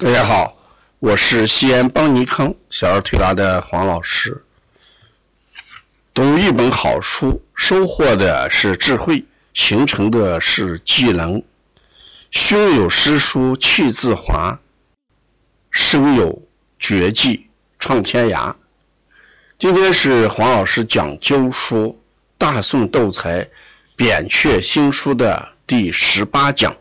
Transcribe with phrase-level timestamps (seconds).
[0.00, 0.56] 大家好，
[1.00, 4.44] 我是西安邦尼康小儿推拿的黄老师。
[6.14, 9.24] 读一本好书，收获的是智慧，
[9.54, 11.42] 形成的是技能。
[12.30, 14.56] 胸有诗书气自华，
[15.72, 16.46] 身有
[16.78, 17.48] 绝技
[17.80, 18.54] 创天涯。
[19.58, 21.86] 今天是黄老师讲灸书
[22.38, 23.44] 《大宋斗才
[23.96, 26.72] 扁鹊新书》的第十八讲。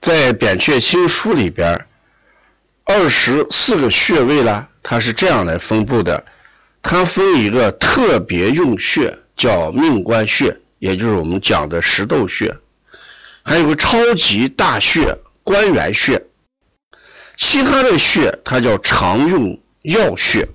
[0.00, 1.78] 在扁鹊新书里边，
[2.84, 6.24] 二十四个穴位呢，它是这样来分布的。
[6.82, 12.50] 它分一个特别用穴，叫命关穴，也就是我们讲的石斗穴；
[13.42, 16.22] 还有个超级大穴关元穴。
[17.36, 20.48] 其他的穴，它叫常用要穴。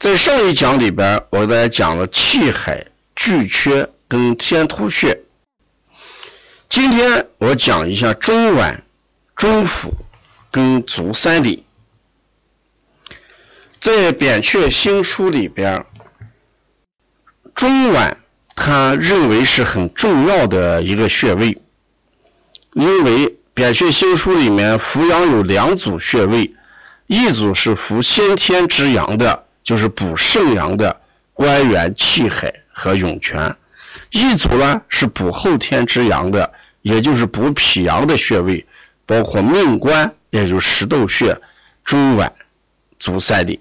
[0.00, 5.16] 在上一讲里边，我给大家讲了气海、巨阙跟天突穴。
[6.68, 8.78] 今天我讲一下中脘、
[9.34, 9.90] 中府
[10.50, 11.64] 跟足三里。
[13.80, 15.86] 在扁鹊新书里边，
[17.54, 18.14] 中脘
[18.54, 21.58] 他认为是很重要的一个穴位，
[22.74, 26.54] 因为扁鹊新书里面扶阳有两组穴位，
[27.06, 31.00] 一组是扶先天之阳的，就是补肾阳的
[31.32, 33.56] 关元、气海和涌泉。
[34.10, 38.64] 一组呢是补后天之阳的，也就是补脾阳的穴位，
[39.04, 41.36] 包括命关，也就是石斗穴、
[41.84, 42.30] 中脘、
[42.98, 43.60] 足三里。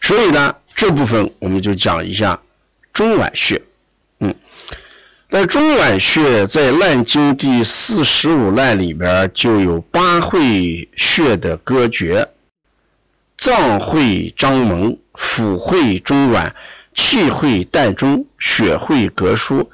[0.00, 2.40] 所以呢，这部分我们就讲一下
[2.92, 3.60] 中脘穴。
[4.20, 4.34] 嗯，
[5.28, 12.28] 那中脘穴在《烂经》第四十五烂里边就有八会穴的歌诀：
[13.36, 16.52] 脏会章门，腑会中脘。
[16.94, 19.64] 气会膻中，血会膈腧，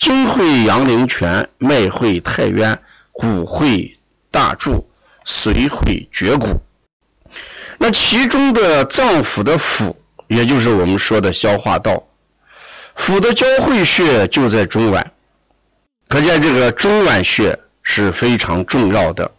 [0.00, 2.76] 精会阳陵泉，脉会太渊，
[3.12, 3.98] 骨会
[4.30, 4.88] 大柱，
[5.26, 6.58] 髓会绝骨。
[7.76, 9.94] 那其中的脏腑的腑，
[10.26, 12.02] 也就是我们说的消化道，
[12.96, 15.04] 腑的交汇穴就在中脘，
[16.08, 19.30] 可见这个中脘穴是非常重要的。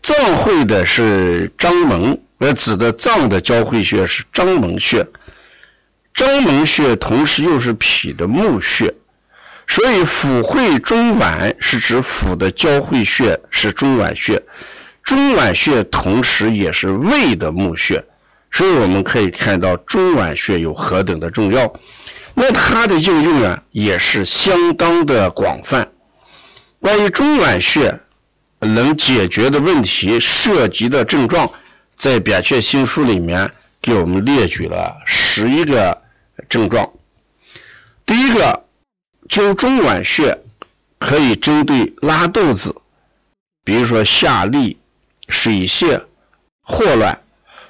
[0.00, 5.04] 脏会的是章门，那指的脏的交汇穴是章门穴。
[6.14, 8.91] 章门穴同时又是脾的募穴，
[9.72, 14.38] 所以腑会中脘是指腑的交汇穴是中脘穴，
[15.02, 18.04] 中脘穴同时也是胃的募穴，
[18.50, 21.72] 所以我们可以看到中脘穴有何等的重要。
[22.34, 25.90] 那它的应用啊也是相当的广泛。
[26.78, 27.98] 关于中脘穴
[28.60, 31.50] 能解决的问题涉及的症状，
[31.96, 33.50] 在《扁鹊新书》里面
[33.80, 35.96] 给我们列举了十一个。
[36.48, 36.90] 症状，
[38.04, 38.64] 第一个，
[39.28, 40.38] 灸中脘穴
[40.98, 42.74] 可以针对拉肚子，
[43.64, 44.76] 比如说下痢、
[45.28, 46.04] 水泄、
[46.62, 47.18] 霍乱。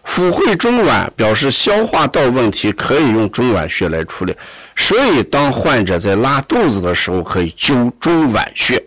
[0.04, 4.36] 腑会中脘表示消化道问题，可以用中脘穴来处理。
[4.74, 8.84] 所以，当患者在拉肚子的时候，可以灸中脘穴。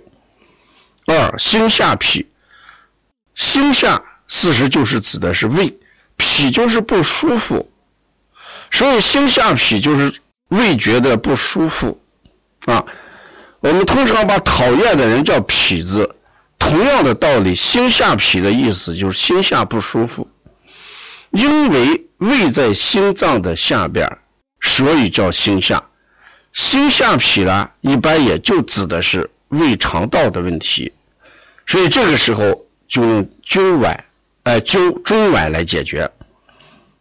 [1.07, 2.25] 二，心下痞，
[3.33, 5.73] 心下事实就是指的是胃，
[6.17, 7.71] 脾就是不舒服。
[8.69, 11.97] 所以心下痞就是胃觉得不舒服
[12.65, 12.85] 啊。
[13.61, 16.15] 我们通常把讨厌的人叫痞子，
[16.59, 20.27] 同样的道理，心下痞的意思就是心下不舒服。
[21.31, 24.07] 因为胃在心脏的下边，
[24.61, 25.83] 所以叫心下。
[26.53, 30.93] 心下痞呢，一般也就指的是胃肠道的问题。
[31.65, 33.97] 所以这个时候就用灸脘，
[34.43, 36.09] 呃，灸中脘来解决。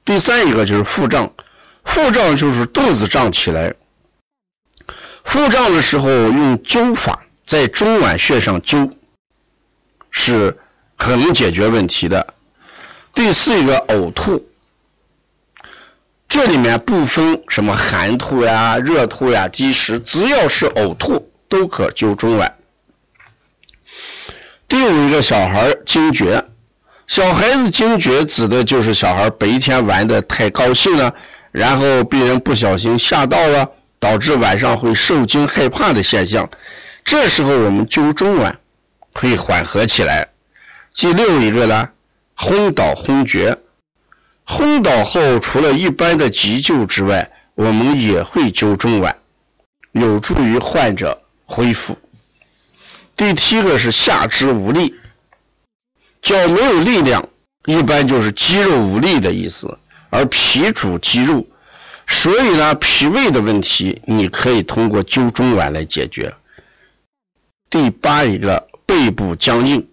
[0.05, 1.31] 第三一个就是腹胀。
[1.85, 3.73] 腹胀就是肚子胀起来，
[5.25, 8.91] 腹胀的时候用灸法在中脘穴上灸，
[10.11, 10.57] 是
[10.97, 12.35] 很能解决问题的。
[13.13, 14.45] 第四一个呕吐，
[16.29, 22.53] 这里面不分什么寒吐呀、热吐呀、积食，只要是呕吐都可灸中脘。
[24.69, 26.45] 第五一个小孩惊厥，
[27.07, 31.13] 小孩子惊厥指的就是小孩白天玩的太高兴了。
[31.53, 33.71] 然后病人不小心吓到了，
[34.05, 36.47] 导致晚上会受惊害怕的现象。
[37.03, 38.55] 这时候我们灸中脘，
[39.15, 40.29] 可以缓和起来。
[40.93, 41.89] 第六一个呢，
[42.37, 43.57] 昏倒昏厥。
[44.45, 49.11] 昏倒后除了一般的急救之外，我们也会灸中脘，
[49.93, 51.97] 有助于患者恢复。
[53.17, 54.95] 第七个是下肢无力，
[56.21, 57.27] 脚没有力量，
[57.65, 59.79] 一般就是肌肉无力的意思。
[60.11, 61.47] 而脾主肌肉，
[62.07, 66.35] 所以呢，脾胃的问题你可以通过灸中脘来解决。
[67.69, 69.87] 第八一个背部僵硬。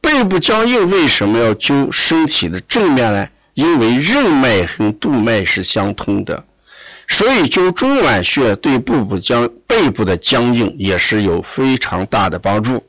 [0.00, 3.28] 背部僵硬为什么要灸身体的正面呢？
[3.54, 6.44] 因为任脉和督脉是相通的，
[7.08, 12.80] 所以灸中脘穴对背部僵背部的僵硬也是有非常大的帮助。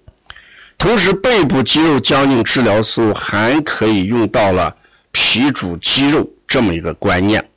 [0.78, 4.76] 同时，背部肌肉僵硬治疗时候还可以用到了
[5.12, 7.49] 脾主肌肉这么一个观念。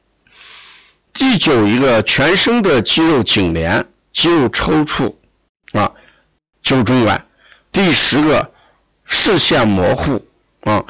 [1.13, 5.15] 第九一个，全身的肌肉紧连、肌肉抽搐
[5.73, 5.93] 啊，
[6.65, 7.21] 灸中脘。
[7.71, 8.51] 第十个，
[9.05, 10.25] 视线模糊
[10.63, 10.85] 啊。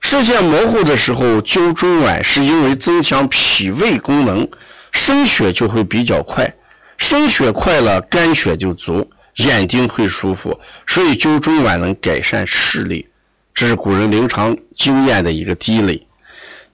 [0.00, 4.48] 视线模糊的时候灸中脘，是因为增强脾胃功能，
[4.92, 6.54] 生血就会比较快，
[6.96, 13.06] 生血快了，肝血就足，眼睛会舒服，所以灸中脘能改善视力，
[13.52, 16.07] 这是古人临床经验的一个积累。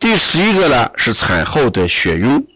[0.05, 2.47] 第十一个呢是产后的血晕，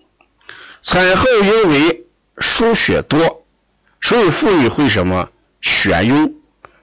[0.83, 2.05] 产后因为
[2.37, 3.43] 输血多，
[4.03, 5.27] 所以妇女会什么
[5.62, 6.37] 眩晕，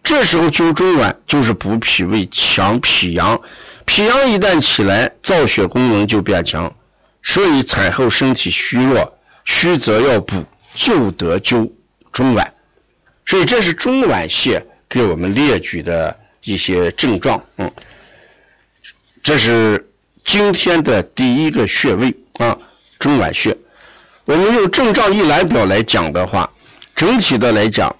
[0.03, 3.39] 这时候灸中脘就是补脾胃、强脾阳。
[3.85, 6.75] 脾阳一旦起来，造血功能就变强，
[7.21, 11.69] 所以产后身体虚弱，虚则要补，就得灸
[12.11, 12.43] 中脘。
[13.27, 14.59] 所以这是中脘穴
[14.89, 17.39] 给我们列举的一些症状。
[17.57, 17.71] 嗯，
[19.21, 19.87] 这是
[20.25, 22.57] 今天的第一个穴位啊，
[22.97, 23.55] 中脘穴。
[24.25, 26.51] 我们用症状一览表来讲的话，
[26.95, 27.95] 整体的来讲，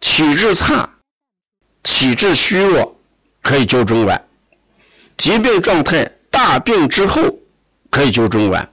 [0.00, 0.88] 体质差、
[1.82, 2.98] 体质虚弱，
[3.42, 4.18] 可以灸中脘。
[5.18, 7.22] 疾病状态大病之后
[7.90, 8.66] 可以灸中脘，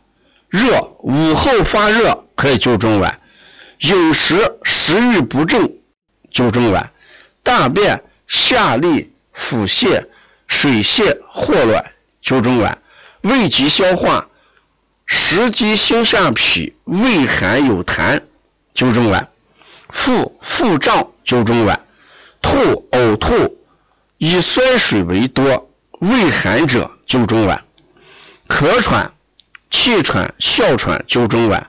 [0.48, 3.14] 热午后发热可以灸中脘，
[3.80, 5.70] 有时食欲不振
[6.32, 6.88] 灸中脘，
[7.44, 10.02] 大便下利腹泻
[10.48, 11.84] 水泄霍乱
[12.28, 12.76] 灸中脘，
[13.22, 14.28] 胃急消化
[15.06, 18.22] 食积心下痞胃寒有痰
[18.76, 19.26] 灸中脘，
[19.88, 21.80] 腹腹胀灸中脘，
[22.42, 23.58] 吐呕吐
[24.18, 25.70] 以酸水为多。
[26.00, 27.60] 胃寒者灸中脘，
[28.48, 29.12] 咳喘、
[29.72, 31.64] 气喘、哮喘灸中脘，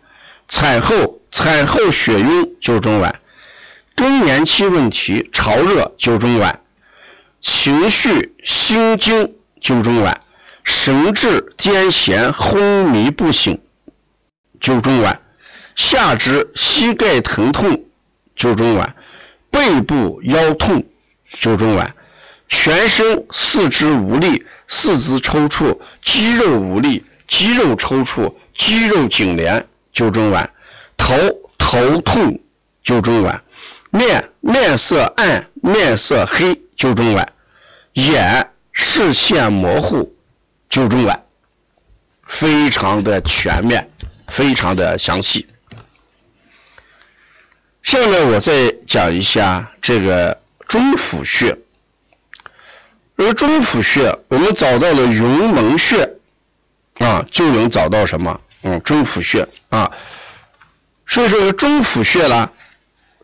[0.49, 3.14] 产后产后血晕灸中脘，
[3.96, 6.52] 更年期问题潮热灸中脘，
[7.40, 10.14] 情绪心惊灸中脘，
[10.70, 13.59] 神志癫痫昏迷不醒
[14.61, 15.17] 灸中脘，
[15.75, 17.85] 下肢膝盖疼痛
[18.37, 18.87] 灸中脘，
[19.50, 20.85] 背部腰痛
[21.32, 21.88] 灸中脘。
[22.49, 30.47] 全身四肢无力、四肢抽搐、肌肉无力、肌肉抽搐、肌肉痉挛，灸中脘；
[30.99, 31.15] 头
[31.56, 32.38] 头痛，
[32.85, 33.41] 灸中脘；
[33.91, 37.26] 面面色暗、面色黑，灸中脘；
[37.94, 40.15] 眼视线模糊，
[40.70, 41.19] 灸中脘。
[42.26, 43.91] 非常的全面，
[44.26, 45.49] 非常的详细。
[47.82, 51.56] 下面我再讲一下这个中府穴。
[53.17, 56.09] 而中府穴，我们找到了云门穴，
[56.99, 58.41] 啊，就能找到什么？
[58.62, 59.91] 嗯，中府穴啊。
[61.06, 62.50] 所以说中府穴呢，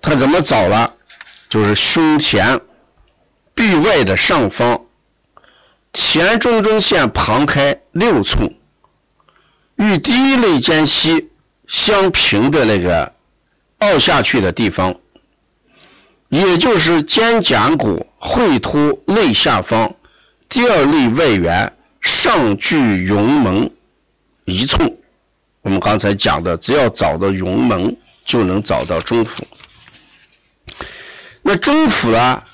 [0.00, 0.92] 它怎么找呢？
[1.50, 2.58] 就是胸前
[3.54, 4.83] 臂外的上方，
[5.94, 8.52] 前中中线旁开六寸，
[9.76, 11.30] 与第一肋间隙
[11.66, 13.12] 相平的那个
[13.78, 14.94] 凹下去的地方。
[16.28, 19.94] 也就是肩胛骨会突肋下方
[20.48, 23.70] 第二肋外缘上距云门
[24.44, 24.96] 一寸。
[25.62, 29.46] 我们刚才讲的，只要找到云门，就能找到中府。
[31.40, 32.44] 那中府啊，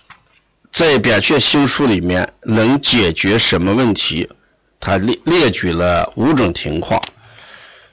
[0.71, 4.29] 在《扁鹊心书》里面能解决什么问题？
[4.79, 7.03] 他列列举了五种情况。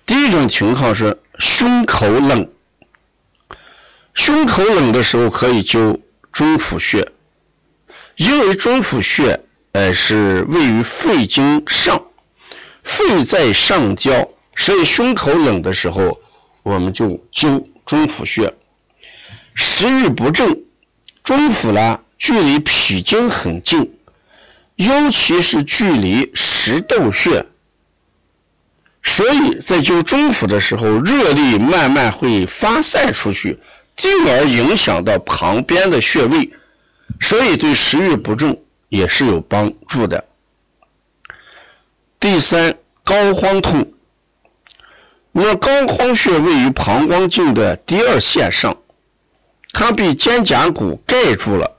[0.05, 2.49] 第一种情况是胸口冷。
[4.13, 5.99] 胸口冷的时候可以灸
[6.31, 7.11] 中府穴，
[8.15, 9.39] 因为中府穴
[9.73, 12.01] 呃是位于肺经上，
[12.83, 16.17] 肺在上焦，所以胸口冷的时候
[16.63, 18.53] 我们就灸中府穴。
[19.55, 20.63] 食欲不振，
[21.23, 23.93] 中府呢距离脾经很近，
[24.75, 27.45] 尤其是距离食窦穴，
[29.03, 33.59] 所以在灸中府的时候，热力慢慢会发散出去。
[33.95, 36.53] 进而影响到旁边的穴位，
[37.19, 38.55] 所以对食欲不振
[38.89, 40.23] 也是有帮助的。
[42.19, 43.91] 第三，膏肓痛。
[45.31, 48.77] 那么膏肓穴位于膀胱经的第二线上，
[49.73, 51.76] 它被肩胛骨盖住了，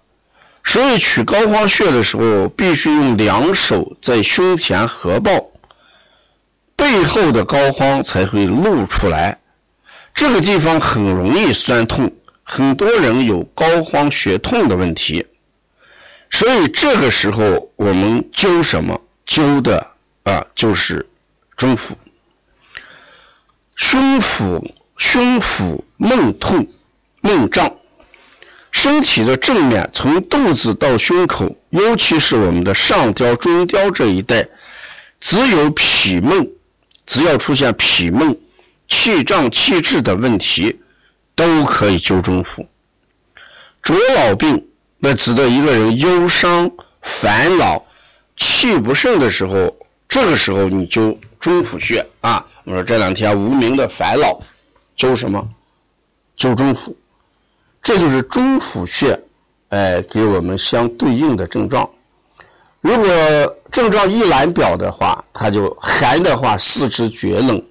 [0.69, 5.47] 所以取膏肓穴的时候，必须用两手在胸前合抱，
[6.77, 9.39] 背后的膏肓才会露出来。
[10.15, 15.27] 这个地方很容易酸痛，很多人有膏肓血痛的问题，
[16.29, 19.01] 所以这个时候我们灸什么？
[19.27, 19.87] 灸的
[20.25, 21.09] 啊就是
[21.57, 21.97] 中府。
[23.75, 26.67] 胸腹胸腹闷痛
[27.23, 27.78] 闷胀，
[28.71, 34.49] 身体的正面从肚子到胸口，尤其是我们的上雕、中雕这一带，
[35.21, 36.51] 只有脾闷，
[37.07, 38.39] 只要出现脾闷、
[38.89, 40.81] 气胀气滞的问题。
[41.39, 42.67] 都可以灸中府。
[43.81, 44.67] 着老病，
[44.99, 46.69] 那指的一个人忧伤、
[47.01, 47.87] 烦恼、
[48.37, 49.77] 气不盛的时候，
[50.09, 52.45] 这个时候你灸中府穴啊。
[52.65, 54.41] 我说这两天无名的烦恼，
[54.97, 55.49] 灸什么？
[56.37, 56.97] 灸中府。
[57.83, 59.21] 这就是中府穴，
[59.69, 61.89] 哎，给我们相对应的症状。
[62.81, 63.07] 如果
[63.71, 67.63] 症状一览表的话，它就寒的话，四肢厥冷，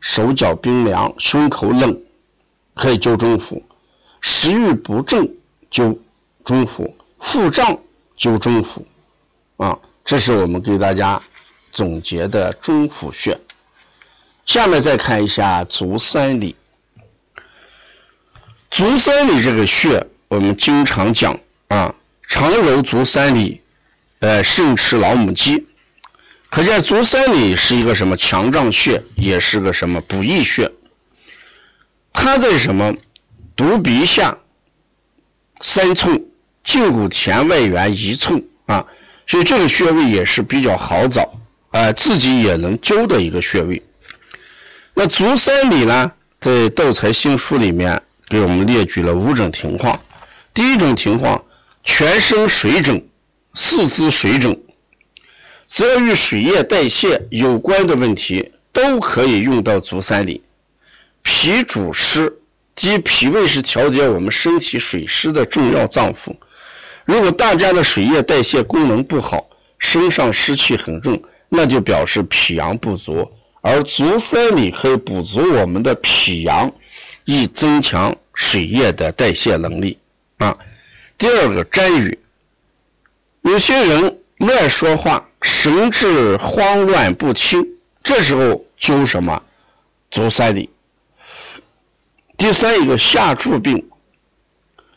[0.00, 2.00] 手脚冰凉，胸口冷。
[2.74, 3.62] 可以灸中府，
[4.20, 5.26] 食欲不振
[5.70, 5.96] 灸
[6.44, 7.78] 中府，腹胀
[8.18, 8.84] 灸中府，
[9.56, 11.18] 啊，这是我们给大家
[11.70, 13.40] 总结的中府穴。
[14.44, 16.54] 下面再看一下足三里。
[18.70, 21.94] 足三里这个穴，我们经常讲啊，
[22.28, 23.60] 常揉足三里，
[24.20, 25.66] 呃，胜吃老母鸡。
[26.50, 30.70] 可见足三里是一个什么强壮穴，也是个什么补益穴。
[32.12, 32.94] 它在什么？
[33.56, 34.36] 犊鼻下
[35.62, 36.22] 三寸，
[36.62, 38.84] 胫骨前外缘一寸啊，
[39.26, 41.32] 所以这个穴位也是比较好找
[41.70, 43.82] 啊，自己也能灸的一个穴位。
[44.92, 50.00] 那足三里呢，在《道财新书》里面给我们列举了五种情况。
[50.52, 51.44] 第一种情况，
[51.84, 53.02] 全身水肿、
[53.54, 54.58] 四肢水肿，
[55.68, 60.42] 只要与水液代谢有关的问题，都可以用到足三里。
[61.22, 62.38] 脾主湿，
[62.74, 66.34] 即脾胃是调节我们身体水湿的重要脏腑。
[67.04, 73.30] 如果大家的水液代谢功能不好，身上湿气很重，那就表示脾阳不足。
[73.60, 76.72] 而足三里可以补足我们的脾阳，
[77.26, 79.98] 以增强水液的代谢能力。
[80.38, 80.56] 啊，
[81.18, 82.18] 第二个沾雨，
[83.42, 87.66] 有些人乱说话，神志慌乱不清，
[88.02, 89.42] 这时候灸什么？
[90.10, 90.70] 足三里。
[92.36, 93.88] 第三一个下注病，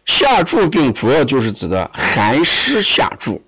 [0.05, 3.41] 下注病主要就是指的寒湿下注，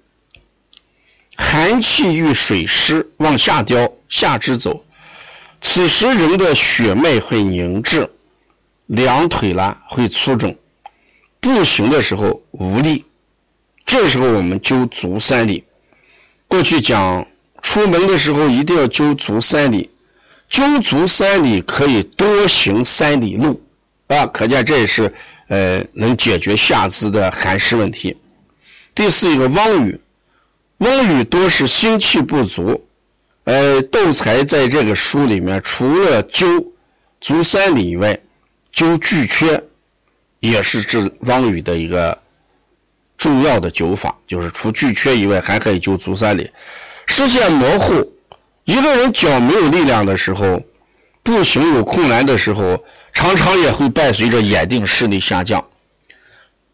[1.35, 4.85] 寒气遇水湿往下掉，下肢走，
[5.59, 8.09] 此时人的血脉会凝滞，
[8.87, 10.55] 两腿呢会粗肿，
[11.39, 13.05] 步行的时候无力，
[13.85, 15.63] 这时候我们灸足三里。
[16.47, 17.25] 过去讲
[17.61, 19.89] 出门的时候一定要灸足三里，
[20.49, 23.61] 灸足三里可以多行三里路。
[24.07, 25.13] 啊，可见这也是，
[25.47, 28.17] 呃，能解决下肢的寒湿问题。
[28.93, 29.97] 第四一个汪雨，
[30.79, 32.83] 汪雨多是心气不足，
[33.45, 36.65] 呃，窦财在这个书里面除了灸
[37.21, 38.19] 足三里以外，
[38.73, 39.61] 灸巨阙
[40.39, 42.17] 也是治汪雨的一个
[43.17, 46.49] 重要的灸法，就是除巨阙以外，还可以灸足三里。
[47.05, 48.11] 视线模糊，
[48.65, 50.61] 一个人脚没有力量的时候，
[51.23, 52.83] 步行有困难的时候。
[53.13, 55.63] 常常也会伴随着眼定视力下降。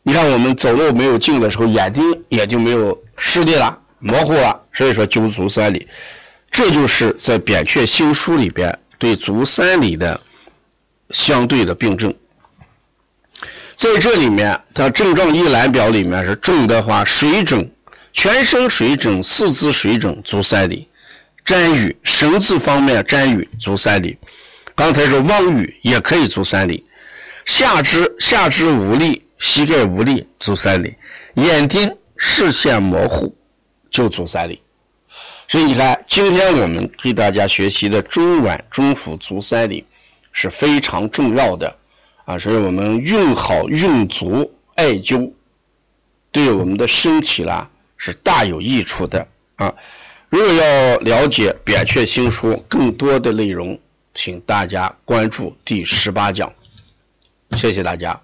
[0.03, 4.61] 你看，我们走路没有劲的时候，眼睛也就没有视力了，模糊了。
[4.71, 5.87] 所以说，灸足三里，
[6.51, 10.21] 这就是在《扁鹊新书》里边对足三里的
[11.11, 12.13] 相对的病症。
[13.75, 17.69] 在这里面，它症状一览表里面是重的话，水肿，
[18.11, 20.87] 全身水肿，四肢水肿，足三里；
[21.45, 24.17] 沾雨，神志方面沾雨，足三里。
[24.73, 26.83] 刚才是望雨也可以足三里，
[27.45, 30.95] 下肢下肢无力，膝盖无力，足三里；
[31.35, 33.35] 眼睛视线模糊，
[33.91, 34.61] 就足三里。
[35.47, 39.85] 所以你看，今天我们给大家学习的中脘、中府、足三里
[40.39, 41.75] 是非常重要的
[42.25, 42.37] 啊！
[42.37, 45.31] 所以我们用好用足艾灸，
[46.31, 47.67] 对我们的身体啦
[47.97, 49.73] 是大有益处的啊！
[50.29, 53.79] 如果要了解《扁鹊新书》更多的内容，
[54.13, 56.53] 请大家关注第十八讲，
[57.53, 58.21] 谢谢大家。